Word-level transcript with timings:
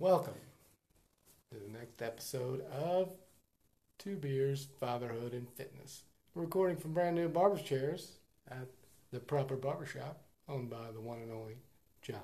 Welcome 0.00 0.32
to 1.52 1.58
the 1.58 1.78
next 1.78 2.00
episode 2.00 2.62
of 2.72 3.10
Two 3.98 4.16
Beers, 4.16 4.66
Fatherhood, 4.80 5.34
and 5.34 5.46
Fitness. 5.46 6.04
We're 6.34 6.44
recording 6.44 6.78
from 6.78 6.94
brand 6.94 7.16
new 7.16 7.28
barber's 7.28 7.60
chairs 7.60 8.12
at 8.50 8.66
the 9.12 9.20
proper 9.20 9.56
barbershop 9.56 10.22
owned 10.48 10.70
by 10.70 10.90
the 10.94 11.02
one 11.02 11.18
and 11.18 11.30
only 11.30 11.56
John. 12.00 12.22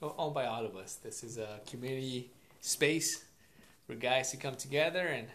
Well, 0.00 0.14
owned 0.16 0.34
by 0.34 0.46
all 0.46 0.64
of 0.64 0.76
us. 0.76 0.94
This 0.94 1.24
is 1.24 1.36
a 1.36 1.58
community 1.68 2.30
space 2.60 3.24
for 3.84 3.96
guys 3.96 4.30
to 4.30 4.36
come 4.36 4.54
together 4.54 5.04
and 5.04 5.26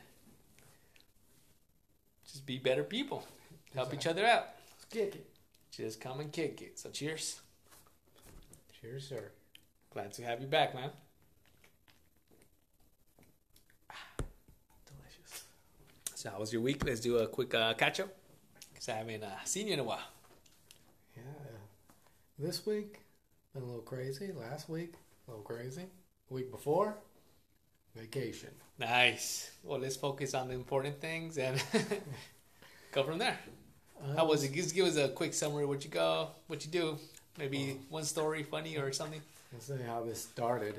just 2.25 2.46
be 2.46 2.57
better 2.57 2.86
people, 2.86 3.28
help 3.75 3.94
each 3.94 4.07
other 4.07 4.25
out. 4.25 4.46
Let's 4.71 4.86
kick 4.89 5.16
it. 5.16 5.30
Just 5.71 6.00
come 6.00 6.21
and 6.21 6.32
kick 6.32 6.62
it. 6.62 6.80
So 6.80 6.89
cheers. 6.89 7.41
Cheers, 8.80 9.10
sir. 9.10 9.32
Glad 9.91 10.14
to 10.14 10.24
have 10.24 10.39
you 10.39 10.47
back, 10.47 10.74
man. 10.74 10.91
So 16.23 16.29
how 16.29 16.39
was 16.39 16.54
your 16.54 16.61
week? 16.61 16.86
Let's 16.86 17.01
do 17.01 17.18
a 17.18 17.27
quick 17.27 17.54
uh, 17.54 17.73
catch 17.73 18.00
up. 18.00 18.07
Cause 18.73 18.87
I 18.87 18.93
haven't 18.93 19.25
uh, 19.25 19.43
seen 19.43 19.68
you 19.68 19.73
in 19.73 19.79
a 19.79 19.83
while. 19.83 20.07
Yeah. 21.18 21.23
This 22.39 22.65
week, 22.65 23.01
been 23.54 23.63
a 23.63 23.65
little 23.65 23.82
crazy. 23.82 24.32
Last 24.32 24.69
week, 24.69 24.93
a 25.27 25.32
little 25.32 25.43
crazy. 25.43 25.83
The 26.29 26.33
week 26.33 26.49
before, 26.49 26.96
vacation. 27.93 28.51
Nice. 28.79 29.51
Well, 29.65 29.79
let's 29.79 29.97
focus 29.97 30.33
on 30.33 30.47
the 30.47 30.54
important 30.54 31.01
things 31.01 31.37
and 31.37 31.61
go 32.94 33.03
from 33.03 33.17
there. 33.17 33.38
How 34.16 34.25
was 34.25 34.45
it? 34.45 34.53
Just 34.53 34.73
give 34.73 34.85
us 34.85 34.95
a 34.95 35.09
quick 35.09 35.33
summary. 35.33 35.66
What 35.66 35.83
you 35.83 35.89
go? 35.89 36.30
What 36.47 36.63
you 36.63 36.71
do? 36.71 36.97
Maybe 37.38 37.81
one 37.89 38.05
story, 38.05 38.44
funny 38.44 38.77
or 38.77 38.94
something. 38.94 39.21
Let's 39.52 39.66
say 39.66 39.80
how 39.85 40.05
this 40.05 40.21
started. 40.21 40.75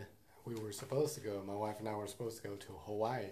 We 0.47 0.55
were 0.55 0.73
supposed 0.73 1.15
to 1.17 1.21
go. 1.21 1.43
My 1.47 1.53
wife 1.55 1.81
and 1.81 1.89
I 1.89 1.95
were 1.95 2.07
supposed 2.07 2.41
to 2.41 2.49
go 2.49 2.55
to 2.55 2.73
Hawaii 2.87 3.27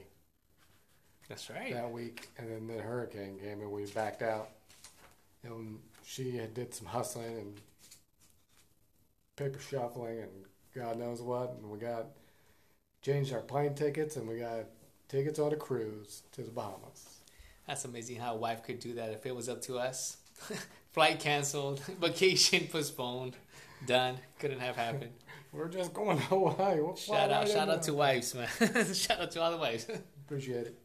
That's 1.29 1.49
right. 1.51 1.73
that 1.73 1.91
week, 1.91 2.29
and 2.39 2.51
then 2.51 2.77
the 2.77 2.83
hurricane 2.83 3.39
came 3.39 3.61
and 3.61 3.71
we 3.71 3.87
backed 3.87 4.23
out. 4.23 4.51
And 5.45 5.79
she 6.05 6.37
had 6.37 6.55
did 6.55 6.75
some 6.75 6.87
hustling 6.87 7.37
and 7.39 7.55
paper 9.37 9.59
shuffling 9.59 10.21
and 10.21 10.31
God 10.75 10.99
knows 10.99 11.21
what, 11.21 11.57
and 11.61 11.71
we 11.71 11.79
got 11.79 12.07
changed 13.03 13.33
our 13.33 13.41
plane 13.41 13.75
tickets 13.75 14.17
and 14.17 14.29
we 14.29 14.39
got 14.39 14.67
tickets 15.09 15.39
on 15.39 15.53
a 15.53 15.57
cruise 15.57 16.23
to 16.33 16.43
the 16.43 16.51
Bahamas. 16.51 17.21
That's 17.67 17.85
amazing 17.85 18.17
how 18.17 18.35
a 18.35 18.37
wife 18.37 18.63
could 18.63 18.81
do 18.81 18.95
that. 18.95 19.11
If 19.11 19.27
it 19.27 19.35
was 19.35 19.49
up 19.49 19.63
to 19.63 19.79
us, 19.79 20.17
flight 20.93 21.21
canceled, 21.21 21.81
vacation 22.01 22.69
postponed, 22.69 23.37
done. 23.87 24.17
Couldn't 24.39 24.61
have 24.61 24.77
happened. 24.77 25.13
We're 25.53 25.69
just 25.69 25.93
going 25.93 26.17
to 26.17 26.25
Hawaii. 26.25 26.81
Shout 26.97 27.31
out, 27.31 27.47
shout 27.47 27.69
out 27.69 27.83
to 27.83 27.93
wives, 27.93 28.35
man. 28.35 28.49
shout 28.95 29.21
out 29.21 29.31
to 29.33 29.43
all 29.43 29.51
the 29.51 29.59
wives. 29.59 29.87
Appreciate 30.25 30.67
it. 30.67 30.82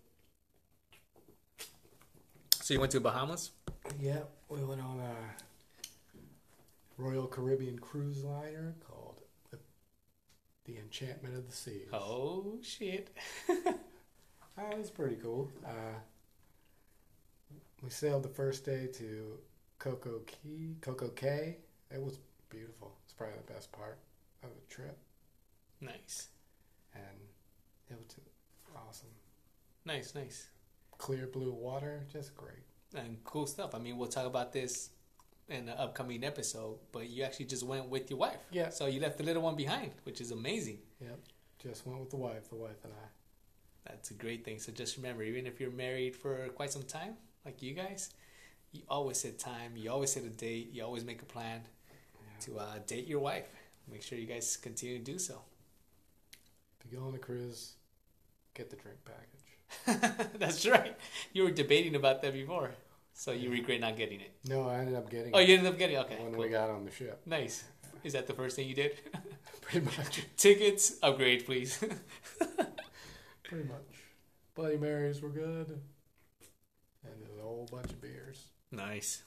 So 2.67 2.73
you 2.73 2.81
went 2.81 2.91
to 2.91 2.99
Bahamas? 2.99 3.51
Yeah, 3.97 4.23
we 4.49 4.61
went 4.61 4.81
on 4.81 4.99
a 4.99 5.15
Royal 7.01 7.25
Caribbean 7.25 7.79
cruise 7.79 8.25
liner 8.25 8.75
called 8.85 9.21
the, 9.51 9.57
the 10.65 10.77
Enchantment 10.77 11.33
of 11.37 11.47
the 11.47 11.55
Seas. 11.55 11.87
Oh 11.93 12.59
shit! 12.61 13.15
That 14.57 14.77
was 14.77 14.91
pretty 14.91 15.15
cool. 15.15 15.49
Uh, 15.65 15.95
we 17.81 17.89
sailed 17.89 18.23
the 18.23 18.27
first 18.27 18.65
day 18.65 18.89
to 18.95 19.37
Coco 19.79 20.19
Key, 20.27 20.75
Coco 20.81 21.07
Cay. 21.07 21.59
It 21.89 22.01
was 22.01 22.19
beautiful. 22.49 22.97
It's 23.05 23.13
probably 23.13 23.37
the 23.47 23.53
best 23.53 23.71
part 23.71 23.97
of 24.43 24.49
the 24.49 24.75
trip, 24.75 24.97
Nice, 25.79 26.27
and 26.93 27.03
it 27.89 27.95
was 27.97 28.17
awesome. 28.75 29.07
nice, 29.85 30.13
nice, 30.13 30.47
Clear 30.97 31.27
blue 31.27 31.53
water, 31.53 32.05
just 32.11 32.35
great. 32.35 32.63
and 32.95 33.23
cool 33.23 33.45
stuff. 33.45 33.75
I 33.75 33.79
mean, 33.79 33.97
we'll 33.97 34.07
talk 34.07 34.25
about 34.25 34.51
this 34.53 34.89
in 35.49 35.65
the 35.65 35.79
upcoming 35.79 36.23
episode. 36.23 36.79
But 36.91 37.09
you 37.09 37.23
actually 37.23 37.45
just 37.45 37.63
went 37.63 37.87
with 37.89 38.09
your 38.09 38.19
wife. 38.19 38.39
Yeah. 38.51 38.69
So 38.69 38.87
you 38.87 38.99
left 38.99 39.17
the 39.17 39.23
little 39.23 39.43
one 39.43 39.55
behind, 39.55 39.91
which 40.03 40.21
is 40.21 40.31
amazing. 40.31 40.79
Yep, 41.01 41.19
just 41.59 41.85
went 41.85 41.99
with 41.99 42.09
the 42.09 42.17
wife, 42.17 42.49
the 42.49 42.55
wife 42.55 42.83
and 42.83 42.93
I. 42.93 43.07
That's 43.89 44.11
a 44.11 44.15
great 44.15 44.43
thing. 44.43 44.59
So 44.59 44.71
just 44.71 44.97
remember, 44.97 45.23
even 45.23 45.45
if 45.45 45.59
you're 45.59 45.71
married 45.71 46.15
for 46.15 46.47
quite 46.55 46.71
some 46.71 46.83
time, 46.83 47.13
like 47.45 47.61
you 47.61 47.73
guys, 47.73 48.09
you 48.71 48.81
always 48.89 49.17
set 49.17 49.39
time. 49.39 49.77
You 49.77 49.91
always 49.91 50.11
set 50.11 50.23
a 50.23 50.29
date. 50.29 50.71
You 50.73 50.83
always 50.83 51.05
make 51.05 51.21
a 51.21 51.25
plan 51.25 51.61
to 52.41 52.57
uh, 52.59 52.79
date 52.85 53.07
your 53.07 53.19
wife. 53.19 53.47
Make 53.89 54.01
sure 54.03 54.17
you 54.17 54.25
guys 54.27 54.57
continue 54.57 54.97
to 54.97 55.03
do 55.03 55.17
so. 55.19 55.41
If 56.79 56.91
you 56.91 56.97
go 56.97 57.05
on 57.05 57.15
a 57.15 57.17
cruise, 57.17 57.73
get 58.53 58.69
the 58.69 58.75
drink 58.75 58.97
package. 59.05 59.36
That's 60.39 60.65
right. 60.67 60.95
You 61.33 61.43
were 61.43 61.51
debating 61.51 61.95
about 61.95 62.21
that 62.21 62.33
before, 62.33 62.71
so 63.13 63.31
you 63.31 63.49
regret 63.49 63.79
not 63.81 63.97
getting 63.97 64.21
it. 64.21 64.31
No, 64.47 64.67
I 64.67 64.75
ended 64.79 64.95
up 64.95 65.09
getting 65.09 65.33
Oh, 65.35 65.39
it 65.39 65.47
you 65.49 65.57
ended 65.57 65.71
up 65.71 65.77
getting 65.79 65.95
it. 65.97 65.99
Okay, 65.99 66.17
when 66.21 66.33
cool. 66.33 66.43
we 66.43 66.49
got 66.49 66.69
on 66.69 66.85
the 66.85 66.91
ship. 66.91 67.21
nice. 67.25 67.63
Is 68.03 68.13
that 68.13 68.27
the 68.27 68.33
first 68.33 68.55
thing 68.55 68.67
you 68.69 68.75
did? 68.75 68.97
Pretty 69.61 69.85
much. 69.85 70.21
Tickets, 70.37 70.93
upgrade, 71.03 71.45
please. 71.45 71.77
Pretty 73.43 73.63
much. 73.67 73.81
Bloody 74.55 74.77
Marys 74.77 75.21
were 75.21 75.29
good. 75.29 75.67
And 77.03 77.13
there's 77.21 77.37
a 77.39 77.41
whole 77.43 77.67
bunch 77.71 77.91
of 77.91 78.01
beers. 78.01 78.47
Nice. 78.71 79.23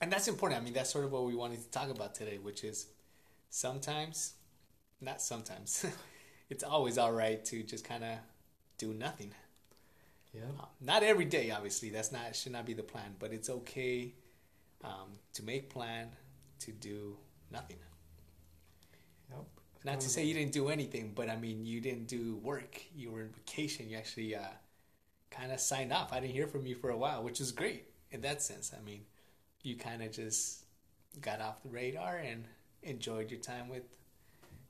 And 0.00 0.10
that's 0.12 0.28
important. 0.28 0.60
I 0.60 0.64
mean, 0.64 0.72
that's 0.72 0.90
sort 0.90 1.04
of 1.04 1.12
what 1.12 1.24
we 1.24 1.34
wanted 1.34 1.60
to 1.62 1.70
talk 1.70 1.88
about 1.88 2.14
today, 2.14 2.38
which 2.38 2.64
is 2.64 2.86
sometimes, 3.50 4.34
not 5.00 5.20
sometimes, 5.22 5.86
it's 6.50 6.64
always 6.64 6.98
all 6.98 7.12
right 7.12 7.44
to 7.46 7.62
just 7.62 7.84
kind 7.84 8.04
of 8.04 8.18
do 8.78 8.92
nothing. 8.92 9.32
Yeah. 10.34 10.42
Um, 10.58 10.66
not 10.80 11.02
every 11.02 11.24
day, 11.24 11.50
obviously. 11.50 11.90
That's 11.90 12.12
not 12.12 12.34
should 12.34 12.52
not 12.52 12.66
be 12.66 12.74
the 12.74 12.82
plan, 12.82 13.14
but 13.18 13.32
it's 13.32 13.48
okay 13.48 14.14
um, 14.82 15.18
to 15.34 15.42
make 15.42 15.70
plan 15.70 16.08
to 16.60 16.72
do 16.72 17.16
nothing. 17.50 17.76
Yep. 19.30 19.44
Not 19.84 20.00
to 20.00 20.08
say 20.08 20.24
you 20.24 20.34
didn't 20.34 20.52
do 20.52 20.68
anything, 20.68 21.12
but 21.14 21.28
I 21.28 21.36
mean, 21.36 21.66
you 21.66 21.80
didn't 21.80 22.08
do 22.08 22.36
work. 22.42 22.82
You 22.96 23.10
were 23.10 23.20
in 23.22 23.28
vacation. 23.30 23.88
You 23.88 23.98
actually 23.98 24.34
uh, 24.34 24.40
kind 25.30 25.52
of 25.52 25.60
signed 25.60 25.92
off. 25.92 26.12
I 26.12 26.20
didn't 26.20 26.32
hear 26.32 26.46
from 26.46 26.66
you 26.66 26.74
for 26.74 26.90
a 26.90 26.96
while, 26.96 27.22
which 27.22 27.40
is 27.40 27.52
great 27.52 27.84
in 28.10 28.22
that 28.22 28.42
sense. 28.42 28.72
I 28.76 28.82
mean, 28.84 29.02
you 29.62 29.76
kind 29.76 30.02
of 30.02 30.10
just 30.10 30.64
got 31.20 31.40
off 31.40 31.62
the 31.62 31.68
radar 31.68 32.16
and 32.16 32.44
enjoyed 32.82 33.30
your 33.30 33.40
time 33.40 33.68
with 33.68 33.84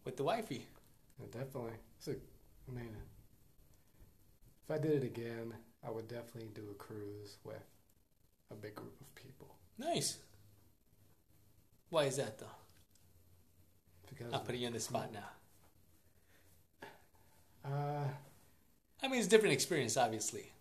with 0.05 0.17
the 0.17 0.25
wifey. 0.25 0.67
Yeah, 1.19 1.27
definitely. 1.27 1.79
It's 1.99 2.09
a, 2.09 2.13
I 2.13 2.75
mean, 2.75 2.97
if 4.65 4.71
I 4.71 4.79
did 4.79 5.03
it 5.03 5.05
again, 5.05 5.53
I 5.87 5.91
would 5.91 6.09
definitely 6.09 6.51
do 6.55 6.63
a 6.71 6.75
cruise 6.75 7.37
with 7.45 7.63
a 8.51 8.55
big 8.55 8.75
group 8.75 8.99
of 9.01 9.15
people. 9.15 9.55
Nice. 9.79 10.19
Why 11.91 12.05
is 12.05 12.17
that 12.17 12.39
though? 12.39 12.47
Because, 14.09 14.33
I'm 14.33 14.41
putting 14.41 14.63
you 14.63 14.67
on 14.69 14.73
the 14.73 14.81
spot 14.81 15.11
now. 15.13 16.89
uh, 17.65 18.05
I 19.03 19.09
mean, 19.09 19.19
it's 19.19 19.27
a 19.27 19.31
different 19.31 19.53
experience, 19.53 19.97
obviously. 19.97 20.53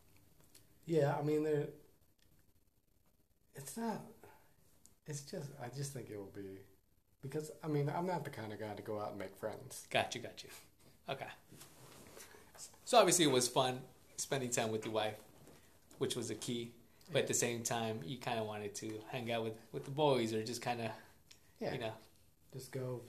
yeah, 0.85 1.16
I 1.18 1.22
mean, 1.24 1.44
there. 1.44 1.68
It's 3.56 3.78
not. 3.78 4.02
It's 5.06 5.22
just. 5.22 5.52
I 5.64 5.68
just 5.75 5.94
think 5.94 6.09
it 6.09 6.18
will 6.18 6.31
be, 6.35 6.59
because 7.22 7.52
I 7.64 7.68
mean, 7.68 7.91
I'm 7.96 8.08
not 8.08 8.24
the 8.24 8.30
kind 8.30 8.52
of 8.52 8.59
guy 8.59 8.74
to 8.74 8.81
go 8.81 9.00
out 9.00 9.12
and 9.12 9.20
make 9.20 9.35
friends. 9.35 9.85
Got 9.90 10.16
you, 10.16 10.22
got 10.22 10.44
you. 10.44 10.50
Okay. 11.08 11.28
So 12.85 12.97
obviously, 12.97 13.25
it 13.25 13.31
was 13.31 13.47
fun 13.47 13.81
spending 14.18 14.50
time 14.50 14.72
with 14.72 14.85
your 14.85 14.94
wife, 14.94 15.16
which 15.97 16.16
was 16.16 16.29
a 16.29 16.35
key. 16.35 16.72
But 17.12 17.24
at 17.24 17.28
the 17.28 17.34
same 17.34 17.63
time, 17.63 18.00
you 18.06 18.18
kind 18.18 18.40
of 18.40 18.46
wanted 18.47 18.74
to 18.75 18.94
hang 19.09 19.31
out 19.31 19.44
with, 19.44 19.53
with 19.72 19.85
the 19.85 19.91
boys 19.91 20.34
or 20.34 20.44
just 20.44 20.62
kind 20.62 20.81
of, 20.81 20.91
Yeah. 21.59 21.73
you 21.73 21.79
know, 21.79 21.93
Just 22.53 22.72
go. 22.72 23.02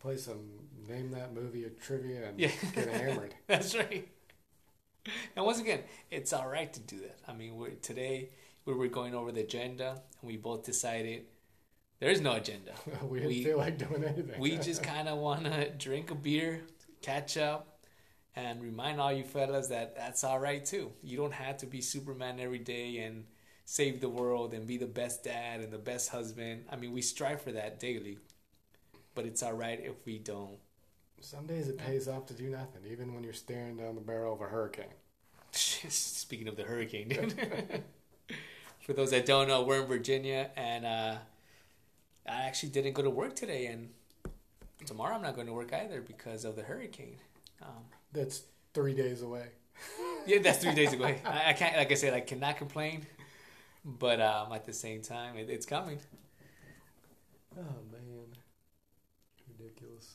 Play 0.00 0.16
some 0.16 0.40
name 0.88 1.10
that 1.12 1.34
movie 1.34 1.64
or 1.64 1.70
trivia 1.70 2.28
and 2.28 2.38
Yeah. 2.38 2.50
get 2.74 2.88
hammered. 2.88 3.34
That's 3.46 3.74
right. 3.74 4.06
And 5.36 5.44
once 5.44 5.60
again, 5.60 5.80
it's 6.10 6.32
all 6.32 6.46
right 6.48 6.72
to 6.72 6.80
do 6.80 7.00
that. 7.00 7.18
I 7.28 7.32
mean, 7.32 7.56
we're, 7.56 7.70
today 7.70 8.30
we 8.64 8.74
were 8.74 8.88
going 8.88 9.14
over 9.14 9.32
the 9.32 9.40
agenda, 9.40 10.02
and 10.20 10.28
we 10.30 10.36
both 10.36 10.64
decided 10.64 11.24
there 12.00 12.10
is 12.10 12.20
no 12.20 12.32
agenda. 12.32 12.72
we 13.02 13.18
didn't 13.18 13.28
We- 13.28 13.44
feel 13.44 13.58
like 13.58 13.78
doing 13.78 14.04
anything. 14.04 14.38
We 14.40 14.56
just 14.56 14.82
kind 14.94 15.08
of 15.08 15.18
want 15.18 15.44
to 15.44 15.70
drink 15.70 16.10
a 16.10 16.14
beer, 16.14 16.62
catch 17.02 17.36
up, 17.36 17.73
and 18.36 18.62
remind 18.62 19.00
all 19.00 19.12
you 19.12 19.24
fellas 19.24 19.68
that 19.68 19.96
that's 19.96 20.24
all 20.24 20.38
right 20.38 20.64
too. 20.64 20.92
You 21.02 21.16
don't 21.16 21.32
have 21.32 21.58
to 21.58 21.66
be 21.66 21.80
Superman 21.80 22.40
every 22.40 22.58
day 22.58 22.98
and 22.98 23.24
save 23.64 24.00
the 24.00 24.08
world 24.08 24.54
and 24.54 24.66
be 24.66 24.76
the 24.76 24.86
best 24.86 25.24
dad 25.24 25.60
and 25.60 25.72
the 25.72 25.78
best 25.78 26.10
husband. 26.10 26.64
I 26.70 26.76
mean, 26.76 26.92
we 26.92 27.02
strive 27.02 27.40
for 27.40 27.52
that 27.52 27.80
daily, 27.80 28.18
but 29.14 29.24
it's 29.24 29.42
all 29.42 29.54
right 29.54 29.80
if 29.82 29.94
we 30.04 30.18
don't. 30.18 30.58
Some 31.20 31.46
days 31.46 31.68
it 31.68 31.78
pays 31.78 32.06
off 32.06 32.26
to 32.26 32.34
do 32.34 32.50
nothing, 32.50 32.82
even 32.90 33.14
when 33.14 33.24
you're 33.24 33.32
staring 33.32 33.76
down 33.76 33.94
the 33.94 34.00
barrel 34.00 34.34
of 34.34 34.40
a 34.42 34.44
hurricane. 34.44 34.84
Speaking 35.52 36.48
of 36.48 36.56
the 36.56 36.64
hurricane, 36.64 37.08
dude. 37.08 37.34
For 38.80 38.92
those 38.92 39.12
that 39.12 39.24
don't 39.24 39.48
know, 39.48 39.62
we're 39.62 39.80
in 39.80 39.88
Virginia, 39.88 40.50
and 40.56 40.84
uh, 40.84 41.16
I 42.28 42.42
actually 42.42 42.68
didn't 42.68 42.92
go 42.92 43.00
to 43.00 43.08
work 43.08 43.34
today, 43.34 43.66
and 43.66 43.88
tomorrow 44.84 45.14
I'm 45.14 45.22
not 45.22 45.34
going 45.34 45.46
to 45.46 45.54
work 45.54 45.72
either 45.72 46.02
because 46.02 46.44
of 46.44 46.56
the 46.56 46.62
hurricane. 46.62 47.16
Um, 47.62 47.84
That's 48.14 48.42
three 48.72 48.94
days 48.94 49.22
away. 49.22 49.48
yeah, 50.26 50.38
that's 50.38 50.58
three 50.58 50.74
days 50.74 50.92
away. 50.92 51.20
I, 51.24 51.50
I 51.50 51.52
can't, 51.52 51.76
like 51.76 51.90
I 51.90 51.94
said, 51.94 52.14
I 52.14 52.20
cannot 52.20 52.56
complain, 52.56 53.04
but 53.84 54.20
um, 54.20 54.52
at 54.52 54.64
the 54.64 54.72
same 54.72 55.02
time, 55.02 55.36
it, 55.36 55.50
it's 55.50 55.66
coming. 55.66 55.98
Oh 57.58 57.82
man, 57.92 58.26
ridiculous. 59.58 60.14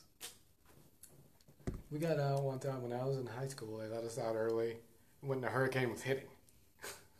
We 1.90 1.98
got 1.98 2.18
out 2.18 2.42
one 2.42 2.58
time 2.58 2.82
when 2.82 2.92
I 2.92 3.04
was 3.04 3.18
in 3.18 3.26
high 3.26 3.48
school. 3.48 3.78
They 3.78 3.86
let 3.86 4.04
us 4.04 4.18
out 4.18 4.34
early 4.34 4.76
when 5.20 5.42
the 5.42 5.48
hurricane 5.48 5.90
was 5.90 6.02
hitting. 6.02 6.24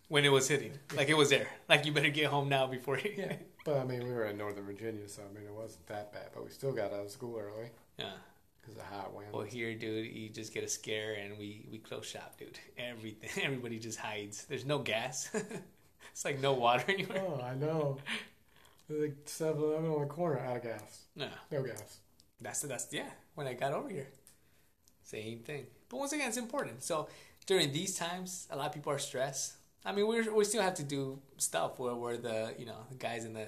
When 0.08 0.24
it 0.24 0.32
was 0.32 0.48
hitting, 0.48 0.72
like 0.96 1.08
it 1.08 1.16
was 1.16 1.28
there. 1.28 1.46
Like 1.68 1.84
you 1.84 1.92
better 1.92 2.10
get 2.10 2.26
home 2.26 2.48
now 2.48 2.66
before. 2.66 2.96
It, 2.96 3.14
Yeah, 3.18 3.34
but 3.66 3.76
I 3.76 3.84
mean 3.84 4.02
we 4.02 4.12
were 4.12 4.26
in 4.26 4.38
Northern 4.38 4.64
Virginia, 4.64 5.08
so 5.08 5.22
I 5.28 5.34
mean 5.34 5.46
it 5.46 5.54
wasn't 5.54 5.86
that 5.88 6.12
bad. 6.12 6.30
But 6.34 6.44
we 6.44 6.50
still 6.50 6.72
got 6.72 6.92
out 6.92 7.04
of 7.04 7.10
school 7.10 7.38
early 7.38 7.70
yeah. 8.00 8.12
Because 8.60 8.76
of 8.76 8.82
hot 8.84 9.14
winds. 9.14 9.32
Well, 9.32 9.44
here, 9.44 9.74
dude, 9.74 10.06
you 10.12 10.28
just 10.28 10.52
get 10.54 10.64
a 10.64 10.68
scare 10.68 11.14
and 11.14 11.38
we 11.38 11.66
we 11.70 11.78
close 11.78 12.06
shop, 12.06 12.38
dude. 12.38 12.58
Everything, 12.78 13.30
everybody 13.44 13.78
just 13.78 13.98
hides. 13.98 14.44
There's 14.44 14.64
no 14.66 14.78
gas. 14.78 15.30
it's 16.12 16.24
like 16.24 16.40
no 16.40 16.52
water 16.52 16.84
anywhere. 16.88 17.22
oh, 17.26 17.40
I 17.42 17.54
know. 17.54 17.98
Like 18.88 19.24
7-Eleven 19.24 19.88
on 19.88 20.00
the 20.00 20.06
corner 20.08 20.40
out 20.40 20.56
of 20.56 20.62
gas. 20.64 21.04
No, 21.14 21.28
No 21.52 21.62
gas. 21.62 21.98
that's 22.40 22.60
the 22.60 22.66
that's 22.66 22.92
yeah. 22.92 23.08
When 23.36 23.46
I 23.46 23.54
got 23.54 23.72
over 23.72 23.88
here, 23.88 24.08
same 25.02 25.38
thing. 25.40 25.66
But 25.88 25.98
once 25.98 26.12
again, 26.12 26.28
it's 26.28 26.36
important. 26.36 26.82
So 26.82 27.08
during 27.46 27.72
these 27.72 27.96
times, 27.96 28.48
a 28.50 28.56
lot 28.56 28.66
of 28.66 28.72
people 28.72 28.92
are 28.92 28.98
stressed. 28.98 29.54
I 29.84 29.92
mean, 29.92 30.06
we 30.08 30.28
we 30.28 30.44
still 30.44 30.62
have 30.62 30.74
to 30.74 30.82
do 30.82 31.20
stuff 31.36 31.78
where 31.78 31.94
we're 31.94 32.16
the 32.16 32.54
you 32.58 32.66
know 32.66 32.84
the 32.90 32.96
guys 32.96 33.24
in 33.24 33.32
the 33.32 33.46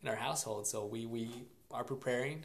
in 0.00 0.08
our 0.08 0.14
household. 0.16 0.66
So 0.66 0.86
we 0.86 1.06
we 1.06 1.28
are 1.72 1.84
preparing. 1.84 2.44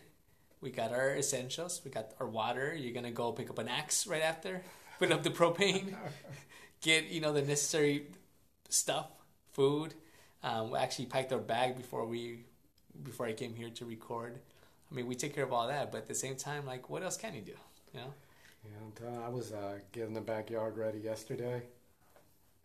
We 0.61 0.71
got 0.71 0.91
our 0.91 1.15
essentials. 1.15 1.81
We 1.85 1.91
got 1.91 2.13
our 2.19 2.27
water. 2.27 2.73
You're 2.75 2.93
gonna 2.93 3.11
go 3.11 3.31
pick 3.31 3.49
up 3.49 3.59
an 3.59 3.67
axe 3.67 4.07
right 4.07 4.21
after. 4.23 4.61
Put 4.99 5.11
up 5.11 5.23
the 5.23 5.29
propane. 5.29 5.93
Get 6.81 7.05
you 7.07 7.21
know 7.21 7.33
the 7.33 7.41
necessary 7.41 8.07
stuff, 8.69 9.07
food. 9.53 9.93
Um, 10.43 10.71
we 10.71 10.77
actually 10.77 11.05
packed 11.05 11.31
our 11.33 11.39
bag 11.39 11.75
before 11.77 12.05
we 12.05 12.45
before 13.03 13.25
I 13.27 13.33
came 13.33 13.53
here 13.55 13.69
to 13.71 13.85
record. 13.85 14.39
I 14.91 14.95
mean, 14.95 15.05
we 15.07 15.15
take 15.15 15.35
care 15.35 15.43
of 15.43 15.51
all 15.53 15.67
that, 15.67 15.91
but 15.91 15.99
at 15.99 16.07
the 16.07 16.15
same 16.15 16.35
time, 16.35 16.65
like, 16.65 16.89
what 16.89 17.03
else 17.03 17.17
can 17.17 17.35
you 17.35 17.41
do? 17.41 17.51
You 17.93 17.99
know? 17.99 18.13
Telling 18.95 19.15
you, 19.15 19.21
I 19.21 19.29
was 19.29 19.51
uh, 19.51 19.79
getting 19.91 20.13
the 20.13 20.21
backyard 20.21 20.77
ready 20.77 20.99
yesterday, 20.99 21.61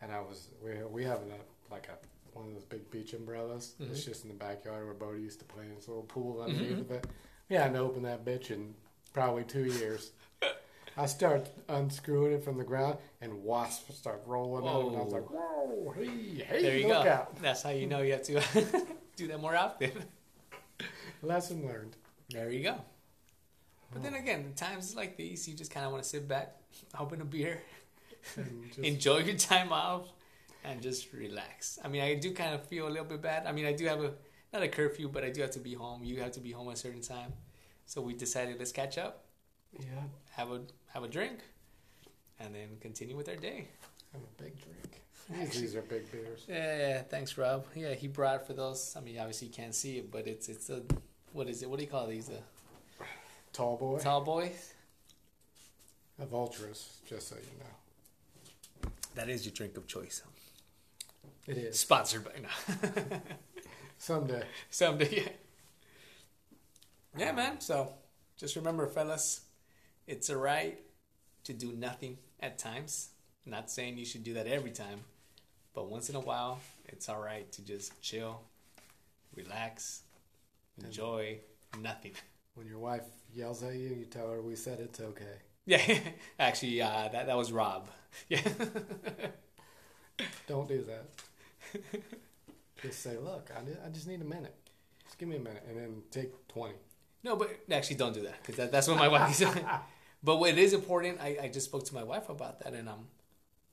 and 0.01 0.11
I 0.13 0.21
was 0.21 0.49
we 0.65 0.73
we 0.91 1.05
have 1.05 1.19
a 1.21 1.73
like 1.73 1.89
a 1.89 1.99
one 2.37 2.47
of 2.47 2.55
those 2.55 2.65
big 2.65 2.91
beach 2.91 3.13
umbrellas. 3.13 3.75
It's 3.79 4.01
Mhm. 4.01 4.05
just 4.07 4.23
in 4.23 4.29
the 4.29 4.35
backyard 4.37 4.85
where 4.87 4.95
Bodie 4.95 5.21
used 5.21 5.39
to 5.41 5.45
play 5.45 5.65
in 5.65 5.75
this 5.75 5.87
little 5.89 6.05
pool 6.05 6.41
underneath 6.43 6.81
of 6.81 6.91
it. 6.91 7.07
We 7.49 7.57
hadn't 7.57 7.77
opened 7.77 8.05
that 8.05 8.25
bitch 8.25 8.51
in 8.51 8.75
probably 9.13 9.45
two 9.45 9.65
years. 9.65 10.13
I 10.97 11.07
start 11.07 11.49
unscrewing 11.69 12.33
it 12.33 12.45
from 12.45 12.59
the 12.59 12.65
ground, 12.65 12.99
and 13.21 13.43
wasps 13.43 13.97
start 13.97 14.23
rolling 14.27 14.67
out, 14.67 14.89
and 14.89 14.97
I 14.97 15.03
was 15.03 15.13
like, 15.13 15.31
"Whoa, 15.31 15.95
hey, 15.97 16.45
hey, 16.45 16.63
There 16.63 16.77
you 16.77 16.89
look 16.89 17.05
go. 17.05 17.11
out!" 17.11 17.43
That's 17.43 17.63
how 17.63 17.71
you 17.71 17.87
know 17.87 18.03
you 18.03 18.13
have 18.13 18.23
to 18.25 18.43
do 19.17 19.27
that 19.29 19.41
more 19.41 19.57
often. 19.57 19.93
Lesson 21.23 21.67
learned. 21.67 21.97
There 22.31 22.51
you 22.51 22.63
go. 22.63 22.77
But 23.93 24.03
then 24.03 24.15
oh. 24.15 24.19
again, 24.19 24.53
times 24.57 24.95
like 24.95 25.17
these, 25.17 25.47
you 25.49 25.55
just 25.55 25.71
kind 25.71 25.87
of 25.87 25.93
want 25.93 26.03
to 26.03 26.09
sit 26.09 26.27
back, 26.27 26.57
open 26.99 27.21
a 27.21 27.25
beer, 27.25 27.61
And 28.37 28.67
just, 28.69 28.79
enjoy 28.81 29.19
your 29.19 29.37
time 29.37 29.73
off, 29.73 30.09
and 30.65 30.81
just 30.83 31.13
relax. 31.13 31.79
I 31.85 31.89
mean, 31.89 32.03
I 32.03 32.15
do 32.15 32.33
kind 32.33 32.55
of 32.55 32.67
feel 32.67 32.87
a 32.87 32.91
little 32.91 33.05
bit 33.05 33.23
bad. 33.23 33.47
I 33.47 33.53
mean, 33.53 33.67
I 33.67 33.73
do 33.73 33.87
have 33.87 34.03
a 34.03 34.13
not 34.53 34.63
a 34.63 34.69
curfew, 34.69 35.09
but 35.09 35.25
I 35.25 35.31
do 35.31 35.41
have 35.43 35.51
to 35.53 35.59
be 35.61 35.75
home. 35.75 36.03
You 36.05 36.21
have 36.21 36.33
to 36.33 36.41
be 36.41 36.53
home 36.53 36.69
at 36.69 36.75
a 36.75 36.77
certain 36.79 37.01
time, 37.03 37.33
so 37.87 38.01
we 38.01 38.15
decided 38.15 38.59
let's 38.59 38.73
catch 38.73 38.99
up, 38.99 39.25
yeah, 39.79 40.03
have 40.33 40.51
a 40.51 40.61
have 40.93 41.05
a 41.05 41.09
drink, 41.09 41.41
and 42.39 42.55
then 42.55 42.69
continue 42.81 43.17
with 43.17 43.29
our 43.29 43.37
day. 43.37 43.69
have 44.13 44.23
a 44.23 44.43
big 44.43 44.55
drink. 44.61 44.99
These, 45.53 45.61
these 45.61 45.77
are 45.77 45.83
big 45.83 46.11
beers. 46.11 46.45
Yeah, 46.49 46.77
yeah, 46.77 47.03
thanks, 47.03 47.39
Rob. 47.39 47.65
Yeah, 47.77 47.95
he 47.95 48.09
brought 48.09 48.45
for 48.47 48.55
those. 48.55 48.95
I 48.97 49.01
mean, 49.01 49.19
obviously 49.19 49.47
you 49.47 49.55
can't 49.55 49.75
see 49.75 49.99
it, 49.99 50.11
but 50.11 50.27
it's 50.27 50.49
it's 50.49 50.69
a 50.69 50.83
what 51.33 51.49
is 51.49 51.63
it? 51.63 51.71
What 51.71 51.79
do 51.79 51.85
you 51.85 51.91
call 51.91 52.07
these? 52.09 52.29
A 52.29 52.43
Tall 53.53 53.77
boy 53.77 53.99
tall 53.99 54.21
boys. 54.23 54.73
of 56.19 56.35
ultras, 56.35 56.99
just 57.09 57.29
so 57.29 57.37
you 57.37 57.59
know. 57.61 58.91
That 59.15 59.29
is 59.29 59.45
your 59.47 59.53
drink 59.53 59.77
of 59.77 59.87
choice. 59.87 60.23
It 61.47 61.57
is 61.57 61.79
Sponsored 61.79 62.25
by 62.25 62.33
no. 62.41 63.21
someday. 64.03 64.43
Someday. 64.71 65.17
Yeah. 65.17 65.29
yeah, 67.17 67.33
man. 67.33 67.61
So 67.61 67.95
just 68.37 68.57
remember, 68.57 68.87
fellas, 68.87 69.43
it's 70.07 70.29
alright 70.29 70.81
to 71.45 71.53
do 71.53 71.73
nothing 71.73 72.19
at 72.41 72.59
times. 72.59 73.11
Not 73.47 73.71
saying 73.71 73.99
you 73.99 74.05
should 74.05 74.25
do 74.25 74.35
that 74.35 74.47
every 74.47 74.71
time, 74.71 75.01
but 75.75 75.89
once 75.89 76.09
in 76.09 76.17
a 76.17 76.21
while, 76.21 76.61
it's 76.87 77.09
alright 77.09 77.51
to 77.53 77.65
just 77.65 78.01
chill, 78.01 78.41
relax, 79.35 80.03
enjoy 80.83 81.39
nothing. 81.81 82.13
When 82.55 82.67
your 82.67 82.79
wife 82.79 83.07
yells 83.33 83.63
at 83.63 83.75
you, 83.75 83.89
you 83.89 84.05
tell 84.05 84.31
her 84.31 84.43
we 84.43 84.57
said 84.57 84.79
it's 84.81 85.01
okay. 85.01 85.39
Yeah, 85.65 85.99
actually, 86.39 86.83
uh, 86.83 87.09
that 87.13 87.27
that 87.27 87.37
was 87.37 87.53
Rob. 87.53 87.89
Yeah, 88.29 88.43
Don't 90.47 90.69
do 90.69 90.85
that. 90.85 92.03
Just 92.83 93.03
say, 93.03 93.17
look, 93.17 93.51
I, 93.55 93.87
I 93.87 93.91
just 93.91 94.07
need 94.07 94.21
a 94.21 94.25
minute. 94.25 94.55
Just 95.05 95.19
give 95.19 95.29
me 95.29 95.37
a 95.37 95.41
minute, 95.41 95.65
and 95.69 95.77
then 95.77 96.03
take 96.11 96.49
twenty. 96.49 96.75
no, 97.23 97.37
but 97.37 97.51
actually, 97.71 97.97
don't 97.97 98.15
do 98.15 98.23
that 98.23 98.41
because 98.41 98.57
that, 98.57 98.73
that's 98.73 98.89
what 98.89 98.97
my 98.97 99.09
wife 99.09 99.31
is 99.31 99.37
said. 99.39 99.65
But 100.25 100.37
what 100.37 100.57
is 100.57 100.73
important, 100.73 101.19
I, 101.21 101.37
I 101.43 101.49
just 101.49 101.67
spoke 101.67 101.85
to 101.87 101.95
my 101.95 102.05
wife 102.05 102.29
about 102.29 102.61
that, 102.61 102.75
and 102.75 102.89
um, 102.89 103.09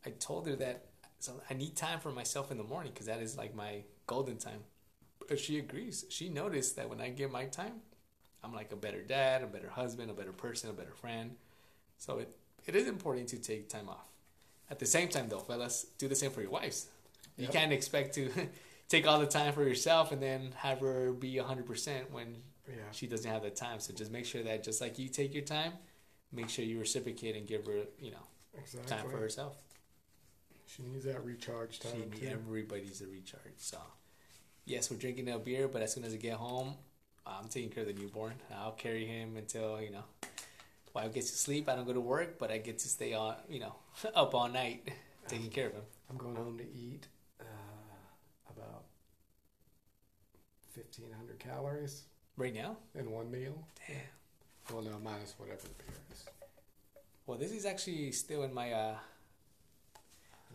I 0.03 0.09
told 0.09 0.47
her 0.47 0.55
that 0.55 0.85
so 1.19 1.33
I 1.49 1.53
need 1.53 1.75
time 1.75 1.99
for 1.99 2.11
myself 2.11 2.49
in 2.49 2.57
the 2.57 2.63
morning 2.63 2.91
because 2.93 3.07
that 3.07 3.21
is 3.21 3.37
like 3.37 3.53
my 3.53 3.83
golden 4.07 4.37
time. 4.37 4.61
But 5.27 5.39
she 5.39 5.59
agrees. 5.59 6.05
She 6.09 6.29
noticed 6.29 6.77
that 6.77 6.89
when 6.89 7.01
I 7.01 7.09
get 7.09 7.31
my 7.31 7.45
time, 7.45 7.81
I'm 8.43 8.53
like 8.53 8.71
a 8.71 8.77
better 8.77 9.01
dad, 9.01 9.43
a 9.43 9.47
better 9.47 9.69
husband, 9.69 10.09
a 10.09 10.13
better 10.13 10.31
person, 10.31 10.69
a 10.69 10.73
better 10.73 10.93
friend. 10.93 11.35
So 11.97 12.19
it, 12.19 12.35
it 12.65 12.75
is 12.75 12.87
important 12.87 13.27
to 13.29 13.37
take 13.37 13.67
time 13.69 13.89
off. 13.89 14.07
At 14.71 14.79
the 14.79 14.85
same 14.85 15.09
time, 15.09 15.27
though, 15.27 15.39
fellas, 15.39 15.87
do 15.97 16.07
the 16.07 16.15
same 16.15 16.31
for 16.31 16.41
your 16.41 16.51
wives. 16.51 16.87
You 17.37 17.47
can't 17.47 17.73
expect 17.73 18.15
to 18.15 18.29
take 18.89 19.07
all 19.07 19.19
the 19.19 19.25
time 19.27 19.53
for 19.53 19.63
yourself 19.63 20.11
and 20.11 20.21
then 20.21 20.51
have 20.57 20.79
her 20.79 21.13
be 21.13 21.35
100% 21.35 22.09
when 22.11 22.41
Yeah. 22.67 22.75
she 22.91 23.07
doesn't 23.07 23.29
have 23.29 23.43
the 23.43 23.49
time. 23.51 23.79
So 23.79 23.93
just 23.93 24.11
make 24.11 24.25
sure 24.25 24.43
that 24.43 24.63
just 24.63 24.81
like 24.81 24.99
you 24.99 25.07
take 25.09 25.33
your 25.33 25.43
time, 25.43 25.73
make 26.31 26.49
sure 26.49 26.65
you 26.65 26.79
reciprocate 26.79 27.35
and 27.35 27.47
give 27.47 27.65
her, 27.67 27.83
you 27.99 28.11
know, 28.11 28.23
Exactly. 28.57 28.89
time 28.97 29.09
for 29.09 29.17
herself. 29.17 29.55
She 30.65 30.83
needs 30.83 31.05
that 31.05 31.23
recharge 31.23 31.79
time. 31.79 32.11
She, 32.13 32.19
too. 32.21 32.27
everybody's 32.27 33.01
a 33.01 33.07
recharge. 33.07 33.53
So, 33.57 33.79
yes, 34.65 34.91
we're 34.91 34.97
drinking 34.97 35.29
a 35.29 35.39
beer, 35.39 35.67
but 35.67 35.81
as 35.81 35.93
soon 35.93 36.03
as 36.03 36.13
I 36.13 36.17
get 36.17 36.33
home, 36.33 36.75
I'm 37.25 37.47
taking 37.47 37.69
care 37.69 37.83
of 37.83 37.95
the 37.95 37.99
newborn. 38.01 38.35
I'll 38.53 38.71
carry 38.73 39.05
him 39.05 39.37
until 39.37 39.81
you 39.81 39.91
know, 39.91 40.03
wife 40.93 41.13
gets 41.13 41.31
to 41.31 41.37
sleep. 41.37 41.69
I 41.69 41.75
don't 41.75 41.85
go 41.85 41.93
to 41.93 42.01
work, 42.01 42.37
but 42.39 42.51
I 42.51 42.57
get 42.59 42.79
to 42.79 42.87
stay 42.87 43.13
on, 43.13 43.35
you 43.49 43.59
know, 43.59 43.75
up 44.15 44.33
all 44.35 44.47
night 44.47 44.87
taking 45.27 45.49
care 45.49 45.67
of 45.67 45.73
him. 45.73 45.83
I'm 46.09 46.17
going 46.17 46.35
home 46.35 46.57
to 46.57 46.63
eat 46.63 47.07
1,500 50.83 51.39
calories 51.39 52.03
right 52.37 52.53
now 52.53 52.77
in 52.95 53.11
one 53.11 53.29
meal. 53.29 53.63
Damn. 53.87 53.97
Well, 54.71 54.83
no, 54.83 54.99
minus 55.03 55.35
whatever 55.37 55.61
the 55.61 55.83
beer 55.83 55.95
is. 56.11 56.25
Well, 57.25 57.37
this 57.37 57.51
is 57.51 57.65
actually 57.65 58.11
still 58.11 58.43
in 58.43 58.53
my. 58.53 58.71
Uh, 58.71 58.95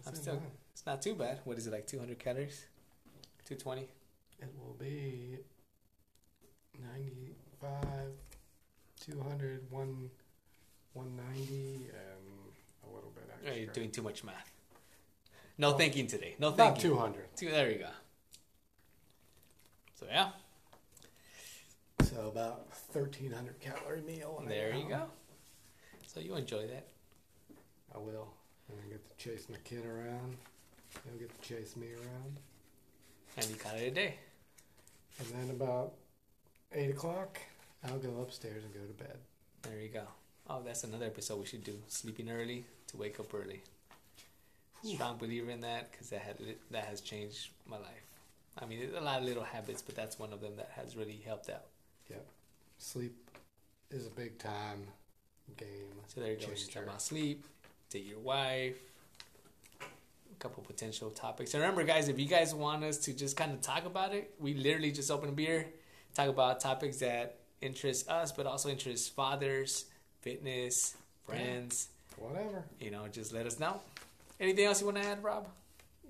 I'm 0.06 0.14
still. 0.14 0.34
Mine. 0.34 0.42
It's 0.72 0.86
not 0.86 1.02
too 1.02 1.14
bad. 1.14 1.40
What 1.44 1.58
is 1.58 1.66
it 1.66 1.72
like? 1.72 1.86
200 1.86 2.18
calories. 2.18 2.66
220. 3.44 3.88
It 4.40 4.48
will 4.58 4.74
be 4.78 5.38
95, 6.82 7.70
200, 9.00 9.70
one, 9.70 10.10
190, 10.94 11.54
and 11.54 11.92
a 12.82 12.94
little 12.94 13.12
bit 13.14 13.24
extra. 13.32 13.52
Are 13.52 13.56
you 13.56 13.66
doing 13.68 13.90
too 13.90 14.02
much 14.02 14.24
math? 14.24 14.50
No 15.56 15.68
well, 15.68 15.78
thinking 15.78 16.06
today. 16.06 16.34
No 16.38 16.50
thinking. 16.50 16.82
thinking. 16.82 16.90
200. 16.90 17.36
Two, 17.36 17.50
there 17.50 17.70
you 17.70 17.78
go. 17.78 17.90
So 19.94 20.06
yeah, 20.10 20.30
So 22.02 22.28
about 22.28 22.68
1,300 22.92 23.60
calorie 23.60 24.02
meal. 24.02 24.42
I 24.44 24.48
there 24.48 24.74
you 24.74 24.88
go. 24.88 25.02
So 26.06 26.20
you 26.20 26.36
enjoy 26.36 26.66
that. 26.66 26.86
I 27.94 27.98
will. 27.98 28.28
And 28.68 28.78
I 28.84 28.88
get 28.88 29.18
to 29.18 29.24
chase 29.24 29.48
my 29.48 29.56
kid 29.64 29.84
around. 29.84 30.36
He'll 31.04 31.18
get 31.18 31.42
to 31.42 31.48
chase 31.48 31.76
me 31.76 31.88
around. 31.92 32.36
And 33.36 33.46
you 33.48 33.56
got 33.56 33.76
it 33.76 33.88
a 33.88 33.90
day. 33.90 34.14
And 35.18 35.28
then 35.28 35.50
about 35.50 35.94
8 36.72 36.90
o'clock, 36.90 37.38
I'll 37.84 37.98
go 37.98 38.20
upstairs 38.20 38.64
and 38.64 38.72
go 38.72 38.80
to 38.80 39.04
bed. 39.04 39.18
There 39.62 39.80
you 39.80 39.88
go. 39.88 40.04
Oh, 40.48 40.62
that's 40.64 40.84
another 40.84 41.06
episode 41.06 41.40
we 41.40 41.46
should 41.46 41.64
do. 41.64 41.78
Sleeping 41.88 42.30
early 42.30 42.64
to 42.88 42.96
wake 42.96 43.18
up 43.18 43.32
early. 43.34 43.62
Strong 44.84 45.16
believer 45.16 45.50
in 45.50 45.62
that 45.62 45.90
because 45.90 46.10
that 46.10 46.20
had 46.20 46.36
that 46.70 46.84
has 46.84 47.00
changed 47.00 47.48
my 47.66 47.78
life. 47.78 48.13
I 48.60 48.66
mean, 48.66 48.90
a 48.96 49.00
lot 49.00 49.20
of 49.20 49.24
little 49.24 49.42
habits, 49.42 49.82
but 49.82 49.94
that's 49.94 50.18
one 50.18 50.32
of 50.32 50.40
them 50.40 50.56
that 50.56 50.70
has 50.76 50.96
really 50.96 51.20
helped 51.24 51.50
out. 51.50 51.66
Yep. 52.08 52.24
Sleep 52.78 53.16
is 53.90 54.06
a 54.06 54.10
big 54.10 54.38
time 54.38 54.86
game. 55.56 55.68
So 56.06 56.20
there 56.20 56.30
you 56.30 56.36
go. 56.36 56.46
Changer. 56.46 56.66
talking 56.66 56.88
about 56.88 57.02
sleep, 57.02 57.44
date 57.90 58.04
your 58.04 58.18
wife, 58.18 58.76
a 59.80 60.36
couple 60.38 60.62
potential 60.62 61.10
topics. 61.10 61.54
And 61.54 61.62
remember, 61.62 61.84
guys, 61.84 62.08
if 62.08 62.18
you 62.18 62.26
guys 62.26 62.54
want 62.54 62.84
us 62.84 62.98
to 62.98 63.12
just 63.12 63.36
kind 63.36 63.52
of 63.52 63.60
talk 63.60 63.86
about 63.86 64.14
it, 64.14 64.34
we 64.38 64.54
literally 64.54 64.92
just 64.92 65.10
open 65.10 65.28
a 65.28 65.32
beer, 65.32 65.66
talk 66.14 66.28
about 66.28 66.60
topics 66.60 66.98
that 66.98 67.38
interest 67.60 68.08
us, 68.08 68.32
but 68.32 68.46
also 68.46 68.68
interest 68.68 69.14
fathers, 69.14 69.86
fitness, 70.20 70.96
friends. 71.26 71.88
Whatever. 72.16 72.64
You 72.80 72.90
know, 72.90 73.06
just 73.10 73.32
let 73.32 73.46
us 73.46 73.58
know. 73.58 73.80
Anything 74.38 74.66
else 74.66 74.80
you 74.80 74.86
want 74.86 74.98
to 74.98 75.08
add, 75.08 75.22
Rob? 75.22 75.48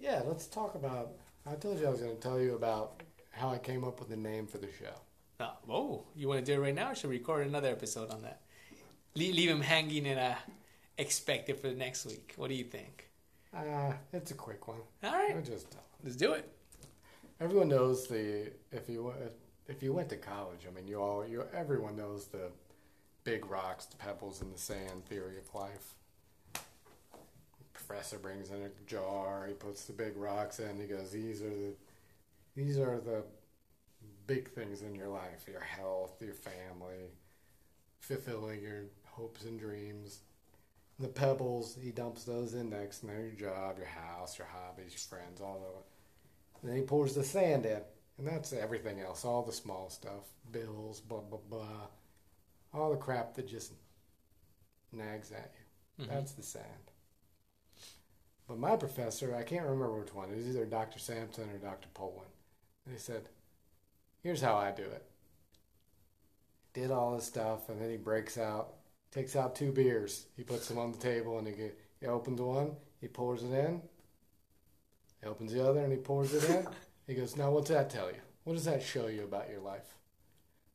Yeah, 0.00 0.22
let's 0.26 0.46
talk 0.46 0.74
about. 0.74 1.12
I 1.46 1.54
told 1.56 1.78
you 1.78 1.86
I 1.86 1.90
was 1.90 2.00
going 2.00 2.14
to 2.14 2.20
tell 2.20 2.40
you 2.40 2.54
about 2.54 3.02
how 3.30 3.50
I 3.50 3.58
came 3.58 3.84
up 3.84 3.98
with 4.00 4.08
the 4.08 4.16
name 4.16 4.46
for 4.46 4.58
the 4.58 4.68
show. 4.78 4.94
Uh, 5.40 5.50
oh, 5.70 6.04
you 6.14 6.28
want 6.28 6.44
to 6.44 6.46
do 6.46 6.58
it 6.60 6.64
right 6.64 6.74
now, 6.74 6.92
or 6.92 6.94
should 6.94 7.10
we 7.10 7.18
record 7.18 7.46
another 7.46 7.68
episode 7.68 8.10
on 8.10 8.22
that? 8.22 8.40
Leave, 9.14 9.34
leave 9.34 9.50
him 9.50 9.60
hanging 9.60 10.06
and 10.06 10.18
uh, 10.18 10.34
expect 10.98 11.48
it 11.48 11.60
for 11.60 11.68
the 11.68 11.74
next 11.74 12.06
week. 12.06 12.34
What 12.36 12.48
do 12.48 12.54
you 12.54 12.64
think? 12.64 13.08
Uh, 13.54 13.92
it's 14.12 14.30
a 14.30 14.34
quick 14.34 14.66
one. 14.68 14.78
All 15.02 15.12
right, 15.12 15.34
I'll 15.36 15.42
just 15.42 15.70
tell. 15.70 15.82
let's 16.02 16.16
do 16.16 16.32
it. 16.32 16.50
Everyone 17.40 17.68
knows 17.68 18.06
the 18.06 18.50
if 18.72 18.88
you 18.88 19.04
went- 19.04 19.18
if 19.66 19.82
you 19.82 19.92
went 19.94 20.10
to 20.10 20.16
college. 20.16 20.60
I 20.68 20.74
mean, 20.74 20.86
you 20.86 21.00
all 21.00 21.26
you 21.26 21.44
everyone 21.54 21.96
knows 21.96 22.26
the 22.26 22.50
big 23.24 23.46
rocks, 23.46 23.86
the 23.86 23.96
pebbles 23.96 24.42
in 24.42 24.50
the 24.52 24.58
sand 24.58 25.06
theory 25.06 25.38
of 25.38 25.54
life. 25.54 25.94
Professor 27.86 28.18
brings 28.18 28.50
in 28.50 28.62
a 28.62 28.70
jar. 28.86 29.46
He 29.46 29.54
puts 29.54 29.84
the 29.84 29.92
big 29.92 30.16
rocks 30.16 30.58
in. 30.58 30.80
He 30.80 30.86
goes, 30.86 31.10
"These 31.10 31.42
are 31.42 31.50
the 31.50 31.74
these 32.54 32.78
are 32.78 33.00
the 33.00 33.24
big 34.26 34.50
things 34.50 34.82
in 34.82 34.94
your 34.94 35.08
life: 35.08 35.46
your 35.48 35.60
health, 35.60 36.22
your 36.22 36.34
family, 36.34 37.10
fulfilling 38.00 38.62
your 38.62 38.84
hopes 39.04 39.44
and 39.44 39.58
dreams." 39.58 40.20
The 40.98 41.08
pebbles, 41.08 41.76
he 41.82 41.90
dumps 41.90 42.22
those 42.22 42.54
in 42.54 42.70
next, 42.70 43.02
and 43.02 43.10
then 43.10 43.20
your 43.20 43.50
job, 43.50 43.78
your 43.78 43.86
house, 43.86 44.38
your 44.38 44.46
hobbies, 44.46 44.92
your 44.92 45.00
friends, 45.00 45.40
all 45.40 45.56
of 45.56 45.80
it. 45.80 45.86
And 46.62 46.70
then 46.70 46.78
he 46.78 46.84
pours 46.84 47.14
the 47.14 47.24
sand 47.24 47.66
in, 47.66 47.82
and 48.16 48.26
that's 48.26 48.52
everything 48.52 49.00
else, 49.00 49.24
all 49.24 49.42
the 49.42 49.52
small 49.52 49.90
stuff, 49.90 50.22
bills, 50.52 51.00
blah 51.00 51.20
blah 51.20 51.40
blah, 51.48 51.88
all 52.72 52.90
the 52.92 52.96
crap 52.96 53.34
that 53.34 53.48
just 53.48 53.72
nags 54.92 55.32
at 55.32 55.52
you. 55.58 56.04
Mhm. 56.04 56.08
That's 56.08 56.32
the 56.32 56.42
sand. 56.44 56.92
But 58.46 58.58
my 58.58 58.76
professor, 58.76 59.34
I 59.34 59.42
can't 59.42 59.64
remember 59.64 59.98
which 59.98 60.14
one. 60.14 60.30
It 60.30 60.36
was 60.36 60.48
either 60.48 60.66
Dr. 60.66 60.98
Sampson 60.98 61.48
or 61.50 61.58
Dr. 61.58 61.88
Poland. 61.94 62.30
And 62.84 62.94
he 62.94 63.00
said, 63.00 63.28
"Here's 64.22 64.42
how 64.42 64.56
I 64.56 64.70
do 64.70 64.82
it." 64.82 65.04
Did 66.74 66.90
all 66.90 67.14
this 67.14 67.24
stuff, 67.24 67.68
and 67.68 67.80
then 67.80 67.90
he 67.90 67.96
breaks 67.96 68.36
out, 68.36 68.74
takes 69.10 69.36
out 69.36 69.54
two 69.54 69.72
beers. 69.72 70.26
He 70.36 70.42
puts 70.42 70.68
them 70.68 70.78
on 70.78 70.92
the 70.92 70.98
table, 70.98 71.38
and 71.38 71.46
he, 71.46 71.54
get, 71.54 71.78
he 72.00 72.06
opens 72.06 72.40
one. 72.40 72.76
He 73.00 73.08
pours 73.08 73.42
it 73.42 73.52
in. 73.52 73.80
He 75.22 75.26
opens 75.26 75.52
the 75.52 75.66
other, 75.66 75.80
and 75.80 75.92
he 75.92 75.98
pours 75.98 76.34
it 76.34 76.50
in. 76.50 76.66
he 77.06 77.14
goes, 77.14 77.36
"Now, 77.36 77.50
what's 77.50 77.70
that 77.70 77.88
tell 77.88 78.08
you? 78.08 78.20
What 78.42 78.54
does 78.54 78.66
that 78.66 78.82
show 78.82 79.06
you 79.06 79.24
about 79.24 79.48
your 79.48 79.60
life? 79.60 79.94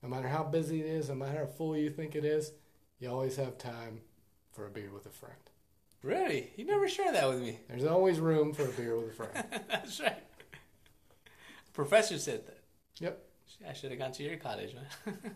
No 0.01 0.09
matter 0.09 0.27
how 0.27 0.43
busy 0.43 0.79
it 0.79 0.87
is, 0.87 1.09
no 1.09 1.15
matter 1.15 1.39
how 1.39 1.45
full 1.45 1.77
you 1.77 1.89
think 1.89 2.15
it 2.15 2.25
is, 2.25 2.53
you 2.99 3.09
always 3.09 3.35
have 3.35 3.57
time 3.57 4.01
for 4.51 4.65
a 4.65 4.69
beer 4.69 4.89
with 4.91 5.05
a 5.05 5.09
friend. 5.09 5.48
Really? 6.01 6.51
You 6.55 6.65
never 6.65 6.87
shared 6.87 7.15
that 7.15 7.27
with 7.27 7.41
me. 7.41 7.59
There's 7.67 7.85
always 7.85 8.19
room 8.19 8.53
for 8.53 8.63
a 8.63 8.71
beer 8.71 8.97
with 8.97 9.09
a 9.09 9.13
friend." 9.13 9.45
That's 9.69 9.99
right. 9.99 10.23
Professor 11.73 12.17
said 12.17 12.45
that. 12.47 12.59
Yep. 12.99 13.21
I 13.67 13.73
should 13.73 13.91
have 13.91 13.99
gone 13.99 14.11
to 14.13 14.23
your 14.23 14.37
college, 14.37 14.73
man. 14.75 15.19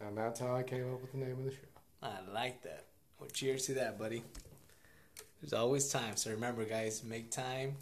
And 0.00 0.16
that's 0.16 0.40
how 0.40 0.56
I 0.56 0.62
came 0.62 0.92
up 0.92 1.02
with 1.02 1.12
the 1.12 1.18
name 1.18 1.32
of 1.32 1.44
the 1.44 1.50
show. 1.50 1.58
I 2.02 2.20
like 2.32 2.62
that. 2.62 2.86
Well, 3.18 3.28
cheers 3.28 3.66
to 3.66 3.74
that, 3.74 3.98
buddy. 3.98 4.22
There's 5.40 5.52
always 5.52 5.88
time. 5.90 6.16
So 6.16 6.30
remember, 6.30 6.64
guys, 6.64 7.04
make 7.04 7.30
time 7.30 7.76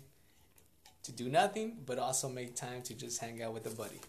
to 1.05 1.13
do 1.13 1.29
nothing, 1.29 1.79
but 1.87 1.99
also 1.99 2.29
make 2.29 2.57
time 2.57 2.83
to 2.83 2.95
just 2.95 3.21
hang 3.21 3.41
out 3.43 3.55
with 3.55 3.67
a 3.67 3.71
buddy. 3.71 4.01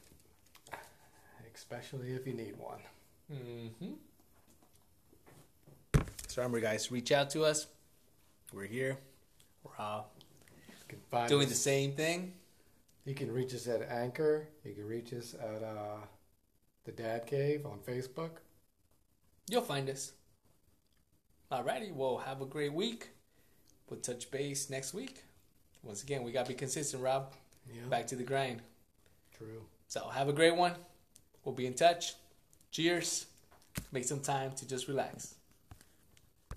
Especially 1.53 2.13
if 2.13 2.25
you 2.25 2.33
need 2.33 2.55
one. 2.57 2.79
Mm-hmm. 3.31 3.93
So 6.27 6.41
remember, 6.41 6.59
guys, 6.59 6.91
reach 6.91 7.11
out 7.11 7.29
to 7.31 7.43
us. 7.43 7.67
We're 8.53 8.65
here. 8.65 8.97
We're 9.63 9.71
find 11.11 11.29
doing 11.29 11.43
us- 11.45 11.49
the 11.49 11.55
same 11.55 11.93
thing. 11.93 12.33
You 13.05 13.15
can 13.15 13.31
reach 13.31 13.53
us 13.53 13.67
at 13.67 13.81
Anchor. 13.89 14.47
You 14.63 14.73
can 14.73 14.85
reach 14.85 15.13
us 15.13 15.33
at 15.33 15.63
uh, 15.63 15.97
the 16.85 16.91
Dad 16.91 17.25
Cave 17.25 17.65
on 17.65 17.79
Facebook. 17.79 18.31
You'll 19.49 19.61
find 19.61 19.89
us. 19.89 20.13
Alrighty, 21.51 21.93
well, 21.93 22.17
have 22.17 22.41
a 22.41 22.45
great 22.45 22.73
week. 22.73 23.09
We'll 23.89 23.99
touch 23.99 24.29
base 24.29 24.69
next 24.69 24.93
week. 24.93 25.23
Once 25.83 26.03
again, 26.03 26.23
we 26.23 26.31
got 26.31 26.45
to 26.45 26.49
be 26.51 26.55
consistent, 26.55 27.01
Rob. 27.01 27.33
Yeah, 27.67 27.81
Back 27.89 28.05
to 28.07 28.15
the 28.15 28.23
grind. 28.23 28.61
true. 29.35 29.63
So 29.87 30.07
have 30.09 30.29
a 30.29 30.33
great 30.33 30.55
one. 30.55 30.73
We'll 31.43 31.55
be 31.55 31.65
in 31.65 31.73
touch. 31.73 32.13
Cheers. 32.71 33.25
Make 33.91 34.03
some 34.05 34.19
time 34.19 34.51
to 34.53 34.67
just 34.67 34.87
relax. 34.87 35.35